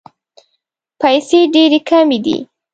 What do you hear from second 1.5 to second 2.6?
ډېري کمي دي.